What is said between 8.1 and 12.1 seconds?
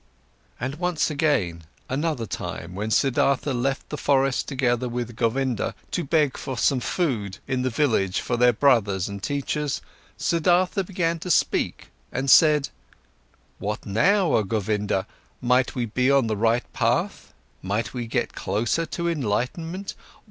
for their brothers and teachers, Siddhartha began to speak